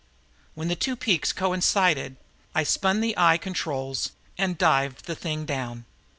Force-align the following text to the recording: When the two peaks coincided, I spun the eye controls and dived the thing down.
When 0.55 0.67
the 0.67 0.75
two 0.75 0.95
peaks 0.95 1.31
coincided, 1.31 2.15
I 2.55 2.63
spun 2.63 3.01
the 3.01 3.15
eye 3.19 3.37
controls 3.37 4.09
and 4.35 4.57
dived 4.57 5.05
the 5.05 5.13
thing 5.13 5.45
down. 5.45 5.85